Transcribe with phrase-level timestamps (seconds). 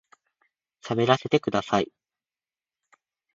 [0.83, 1.91] 喋らせてください